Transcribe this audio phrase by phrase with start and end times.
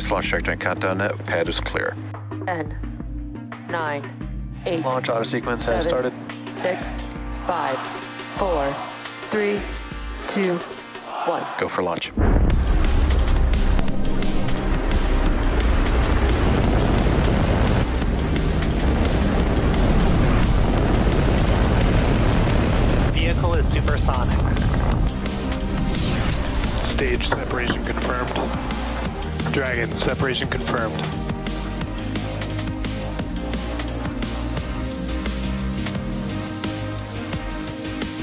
[0.00, 1.26] Nice launch trajectory and countdown net.
[1.26, 1.94] Pad is clear.
[2.46, 6.14] 10, 9, 8, Launch auto sequence has started.
[6.48, 7.02] 6,
[7.46, 7.78] 5,
[8.38, 8.76] 4,
[9.28, 9.60] 3,
[10.28, 11.46] 2, 1.
[11.58, 12.12] Go for launch.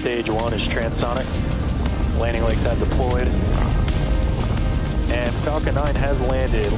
[0.08, 1.28] Stage one is transonic.
[2.18, 3.28] Landing legs have deployed.
[5.12, 6.72] And Falcon 9 has landed.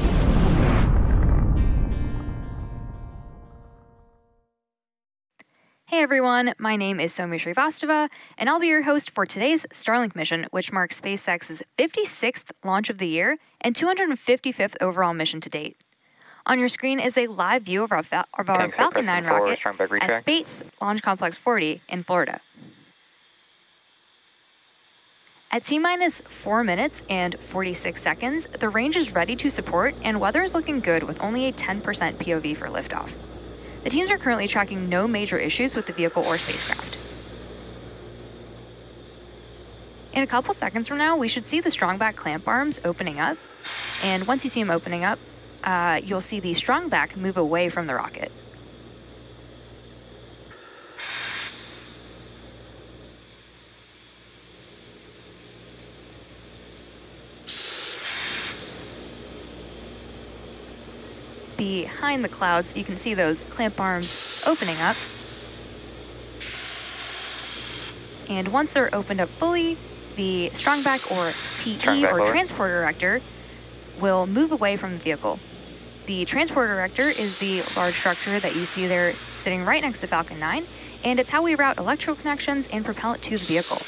[5.86, 10.16] Hey everyone, my name is Soumya Srivastava, and I'll be your host for today's Starlink
[10.16, 15.76] mission, which marks SpaceX's 56th launch of the year and 255th overall mission to date.
[16.46, 19.60] On your screen is a live view of our, Fal- of our Falcon 9 rocket
[19.64, 20.24] at retract.
[20.24, 22.40] Space Launch Complex 40 in Florida.
[25.52, 30.20] At T minus 4 minutes and 46 seconds, the range is ready to support, and
[30.20, 33.10] weather is looking good with only a 10% POV for liftoff.
[33.82, 36.98] The teams are currently tracking no major issues with the vehicle or spacecraft.
[40.12, 43.36] In a couple seconds from now, we should see the strongback clamp arms opening up.
[44.04, 45.18] And once you see them opening up,
[45.64, 48.30] uh, you'll see the strongback move away from the rocket.
[61.60, 64.96] Behind the clouds, you can see those clamp arms opening up.
[68.30, 69.76] And once they're opened up fully,
[70.16, 72.30] the strongback or TE Strongback or lower.
[72.30, 73.20] transporter erector
[74.00, 75.38] will move away from the vehicle.
[76.06, 80.06] The transporter erector is the large structure that you see there sitting right next to
[80.06, 80.66] Falcon 9,
[81.04, 83.82] and it's how we route electrical connections and propellant to the vehicle.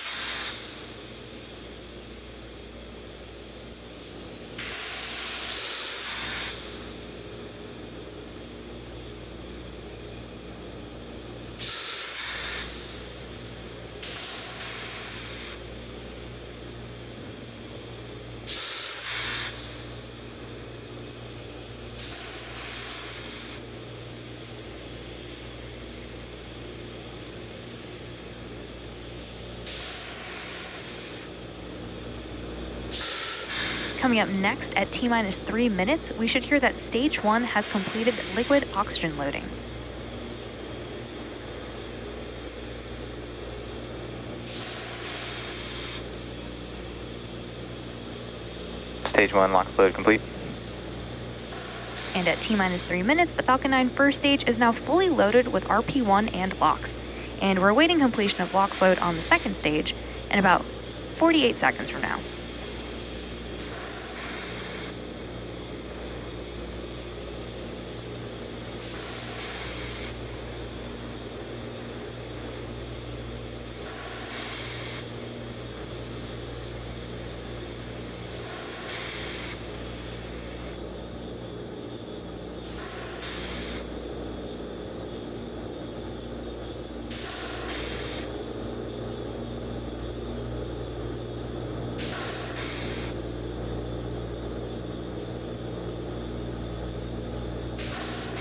[34.03, 37.69] Coming up next at T minus three minutes, we should hear that stage one has
[37.69, 39.45] completed liquid oxygen loading.
[49.11, 50.21] Stage one LOX load complete.
[52.17, 55.47] And at T minus three minutes, the Falcon 9 first stage is now fully loaded
[55.47, 56.97] with RP1 and LOX.
[57.41, 59.95] And we're awaiting completion of LOX load on the second stage
[60.29, 60.65] in about
[61.19, 62.19] 48 seconds from now.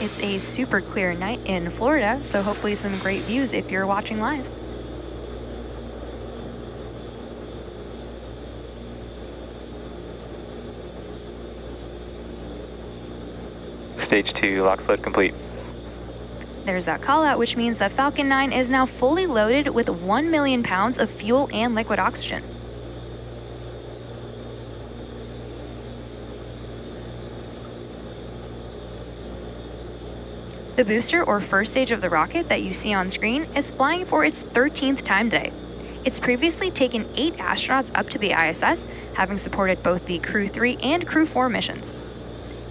[0.01, 4.19] It's a super clear night in Florida, so hopefully some great views if you're watching
[4.19, 4.48] live.
[14.07, 15.36] Stage two LOX load complete.
[16.65, 20.31] There's that call out, which means that Falcon 9 is now fully loaded with 1
[20.31, 22.44] million pounds of fuel and liquid oxygen.
[30.78, 34.06] The booster, or first stage of the rocket that you see on screen, is flying
[34.06, 35.52] for its 13th time today.
[36.06, 40.78] It's previously taken eight astronauts up to the ISS, having supported both the Crew 3
[40.78, 41.92] and Crew 4 missions.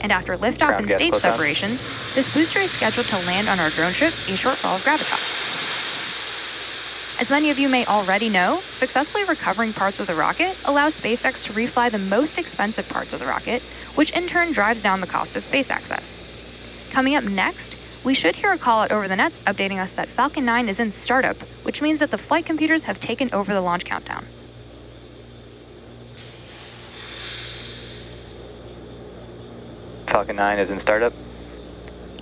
[0.01, 1.79] And after liftoff and stage separation,
[2.15, 5.37] this booster is scheduled to land on our drone ship, a shortfall of Gravitas.
[7.21, 11.45] As many of you may already know, successfully recovering parts of the rocket allows SpaceX
[11.45, 13.61] to refly the most expensive parts of the rocket,
[13.95, 16.17] which in turn drives down the cost of space access.
[16.91, 20.09] Coming up next, we should hear a call out over the nets updating us that
[20.09, 23.61] Falcon 9 is in startup, which means that the flight computers have taken over the
[23.61, 24.25] launch countdown.
[30.07, 31.13] Falcon 9 is in startup.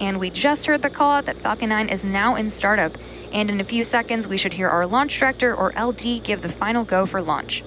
[0.00, 2.96] And we just heard the call out that Falcon 9 is now in startup.
[3.32, 6.48] And in a few seconds, we should hear our launch director or LD give the
[6.48, 7.62] final go for launch.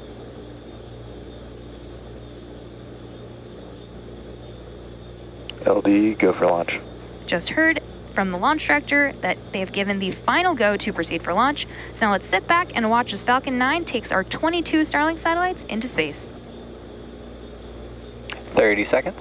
[5.65, 6.79] LD, go for launch.
[7.27, 7.81] Just heard
[8.13, 11.67] from the launch director that they have given the final go to proceed for launch.
[11.93, 15.63] So now let's sit back and watch as Falcon 9 takes our 22 Starlink satellites
[15.69, 16.29] into space.
[18.55, 19.17] 30 seconds.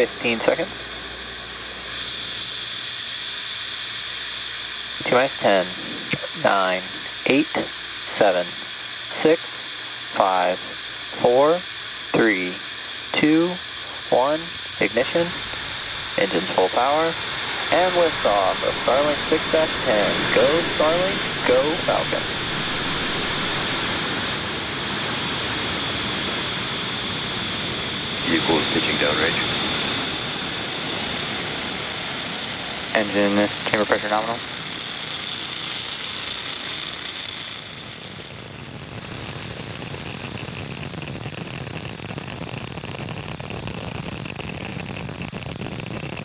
[0.00, 0.70] Fifteen seconds.
[5.10, 5.66] T minus ten,
[6.44, 6.82] nine,
[7.26, 7.48] eight,
[8.16, 8.46] seven,
[9.24, 9.42] six,
[10.14, 10.56] five,
[11.20, 11.60] four,
[12.12, 12.54] three,
[13.14, 13.52] two,
[14.10, 14.40] one.
[14.78, 15.26] Ignition.
[16.16, 17.12] Engines full power.
[17.72, 20.36] And liftoff of Starlink 6-10.
[20.36, 20.46] Go
[20.78, 22.22] Starlink, go Falcon.
[28.30, 29.40] Vehicles pitching downrange.
[32.94, 34.38] Engine chamber pressure nominal.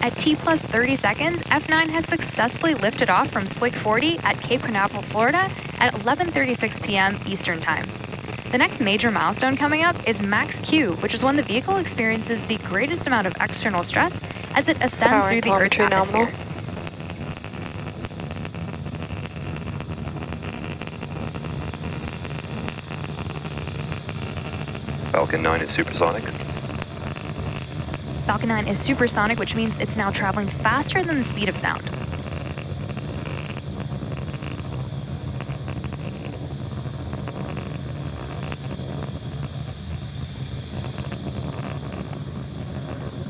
[0.06, 4.62] At T plus 30 seconds, F9 has successfully lifted off from Slick 40 at Cape
[4.62, 7.20] Canaveral, Florida at 11:36 p.m.
[7.26, 7.90] Eastern Time.
[8.52, 12.44] The next major milestone coming up is Max Q, which is when the vehicle experiences
[12.44, 14.22] the greatest amount of external stress
[14.52, 16.28] as it ascends Power through the Earth's telemetry nominal.
[16.28, 16.52] atmosphere.
[25.12, 26.45] Falcon 9 is supersonic.
[28.25, 31.91] Falcon 9 is supersonic, which means it's now traveling faster than the speed of sound.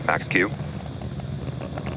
[0.05, 0.49] Max Q.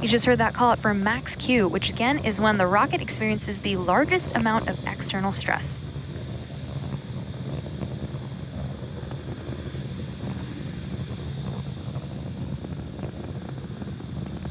[0.02, 3.00] You just heard that call out from Max Q, which again is when the rocket
[3.00, 5.80] experiences the largest amount of external stress.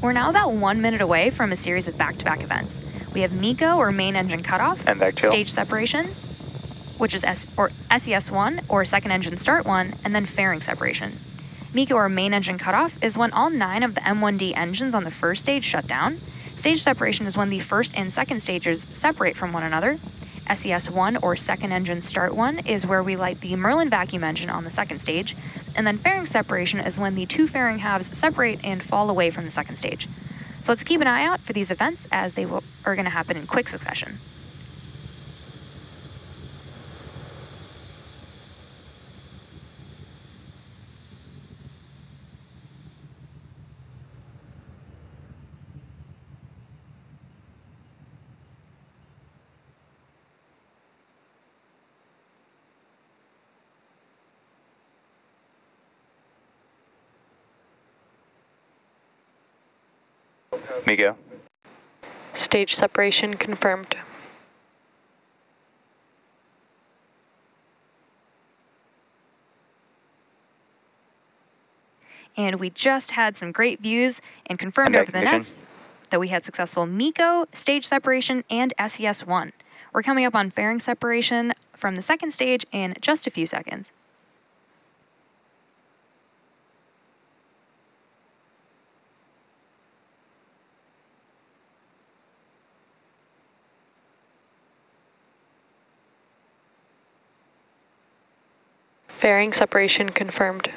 [0.00, 2.80] We're now about one minute away from a series of back to back events.
[3.12, 5.30] We have MECO, or main engine cutoff, And MVAC chill.
[5.30, 6.14] stage separation,
[6.98, 11.18] which is S- or SES1, or second engine start 1, and then fairing separation.
[11.74, 15.10] MECO, or main engine cutoff, is when all nine of the M1D engines on the
[15.10, 16.20] first stage shut down.
[16.54, 19.98] Stage separation is when the first and second stages separate from one another.
[20.48, 24.64] SES1, or second engine start 1, is where we light the Merlin vacuum engine on
[24.64, 25.36] the second stage.
[25.74, 29.44] And then fairing separation is when the two fairing halves separate and fall away from
[29.44, 30.08] the second stage.
[30.62, 33.10] So let's keep an eye out for these events as they will, are going to
[33.10, 34.18] happen in quick succession.
[60.86, 61.16] MECO.
[62.46, 63.94] Stage separation confirmed.
[72.36, 75.56] And we just had some great views and confirmed And over the nets
[76.10, 79.52] that we had successful MECO, stage separation, and SES1.
[79.92, 83.90] We're coming up on fairing separation from the second stage in just a few seconds.
[99.20, 100.68] Fairing separation confirmed.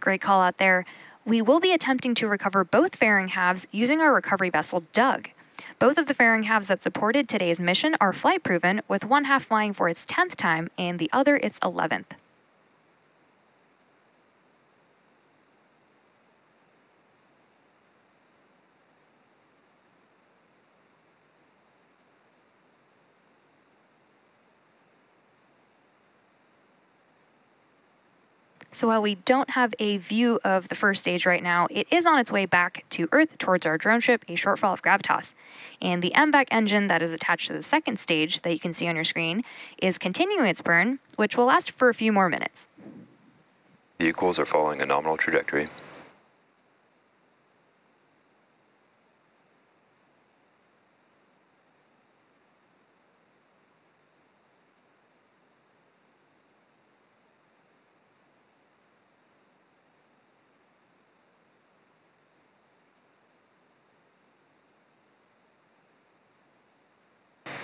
[0.00, 0.84] Great call out there.
[1.24, 5.30] We will be attempting to recover both fairing halves using our recovery vessel Doug.
[5.78, 9.46] Both of the fairing halves that supported today's mission are flight proven, with one half
[9.46, 12.12] flying for its 10th time and the other its 11th.
[28.74, 32.06] So while we don't have a view of the first stage right now, it is
[32.06, 35.32] on its way back to Earth towards our drone ship, a shortfall of gravitas.
[35.80, 38.88] And the MVAC engine that is attached to the second stage that you can see
[38.88, 39.44] on your screen
[39.78, 42.66] is continuing its burn, which will last for a few more minutes.
[43.98, 45.68] Vehicles are following a nominal trajectory.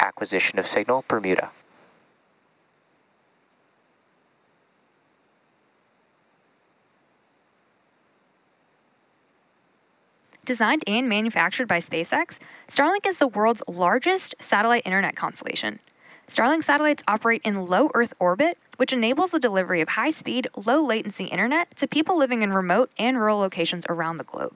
[0.01, 1.51] Acquisition of signal, Bermuda.
[10.45, 15.79] Designed and manufactured by SpaceX, Starlink is the world's largest satellite internet constellation.
[16.27, 20.81] Starlink satellites operate in low Earth orbit, which enables the delivery of high speed, low
[20.81, 24.55] latency internet to people living in remote and rural locations around the globe.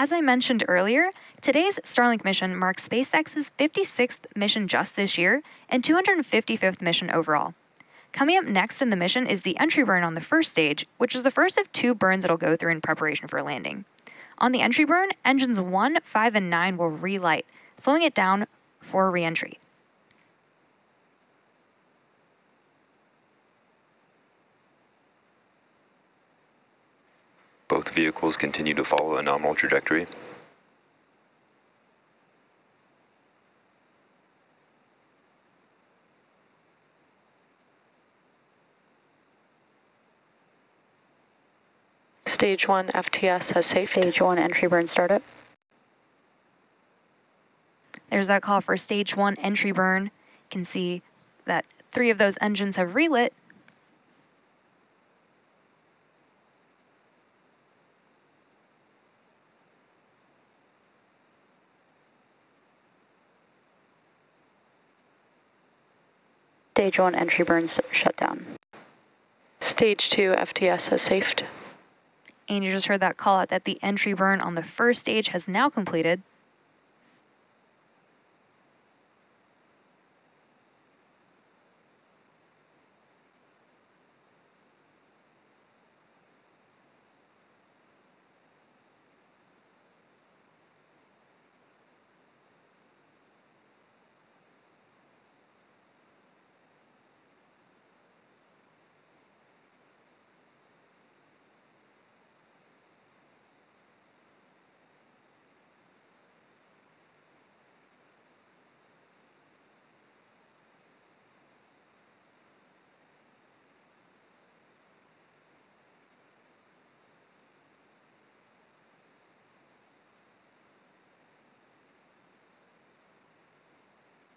[0.00, 5.82] As I mentioned earlier, today's Starlink mission marks SpaceX's 56th mission just this year and
[5.82, 7.54] 255th mission overall.
[8.12, 11.16] Coming up next in the mission is the entry burn on the first stage, which
[11.16, 13.86] is the first of two burns it'll go through in preparation for landing.
[14.38, 17.44] On the entry burn, engines 1, 5, and 9 will relight,
[17.76, 18.46] slowing it down
[18.78, 19.58] for reentry.
[27.66, 30.06] Both vehicles continue to follow a nominal trajectory.
[42.36, 43.88] Stage 1 FTS has safe.
[43.90, 45.22] Stage 1 entry burn startup.
[48.10, 50.04] There's that call for stage 1 entry burn.
[50.04, 50.10] You
[50.50, 51.02] can see
[51.46, 53.32] that three of those engines have relit.
[66.78, 67.70] Stage 1 entry burns
[68.04, 68.46] shut down.
[69.74, 71.42] Stage 2 FTS has safed.
[72.48, 75.30] And you just heard that call out that the entry burn on the first stage
[75.30, 76.22] has now completed.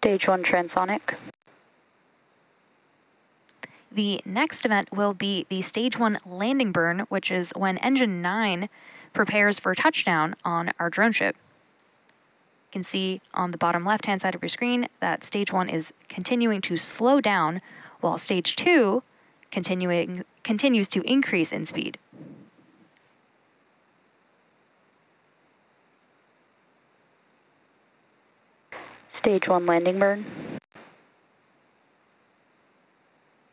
[0.02, 1.14] Stage 1 transonic.
[3.92, 8.68] The next event will be the stage 1 landing burn, which is when engine 9
[9.12, 11.36] prepares for touchdown on our drone ship.
[11.36, 15.68] You can see on the bottom left hand side of your screen that stage 1
[15.68, 17.62] is continuing to slow down
[18.00, 19.04] while stage 2
[19.52, 21.96] continuing continues to increase in speed.
[29.22, 30.26] Stage 1 landing burn.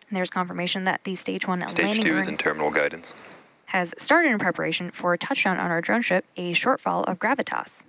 [0.10, 3.06] And there's confirmation that the stage 1 Stage landing 2 burn is in terminal guidance.
[3.68, 7.84] has started in preparation for a touchdown on our drone ship, a shortfall of Gravitas.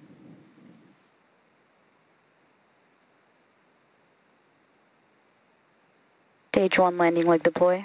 [6.54, 7.84] Stage 1 landing leg deploy.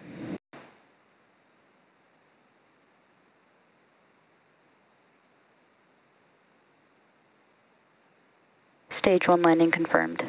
[9.06, 10.24] Stage 1 landing confirmed.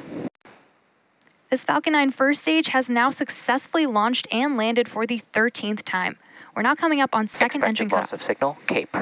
[1.51, 6.19] This Falcon 9 first stage has now successfully launched and landed for the 13th time.
[6.55, 8.21] We're now coming up on second Expected engine loss cutoff.
[8.21, 8.95] of signal, Cape.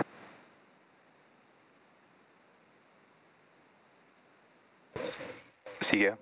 [5.90, 6.18] SECO.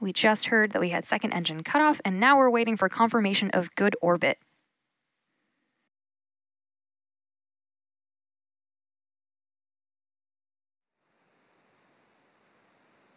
[0.00, 3.50] We just heard that we had second engine cutoff, and now we're waiting for confirmation
[3.50, 4.38] of good orbit.